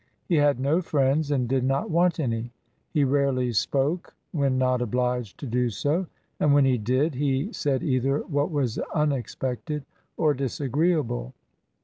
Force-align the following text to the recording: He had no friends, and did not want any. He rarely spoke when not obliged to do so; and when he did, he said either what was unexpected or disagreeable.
He 0.25 0.37
had 0.37 0.59
no 0.59 0.81
friends, 0.81 1.29
and 1.29 1.47
did 1.47 1.63
not 1.63 1.91
want 1.91 2.19
any. 2.19 2.51
He 2.91 3.03
rarely 3.03 3.51
spoke 3.53 4.15
when 4.31 4.57
not 4.57 4.81
obliged 4.81 5.37
to 5.41 5.45
do 5.45 5.69
so; 5.69 6.07
and 6.39 6.55
when 6.55 6.65
he 6.65 6.79
did, 6.79 7.13
he 7.13 7.53
said 7.53 7.83
either 7.83 8.21
what 8.21 8.49
was 8.49 8.79
unexpected 8.95 9.85
or 10.17 10.33
disagreeable. 10.33 11.35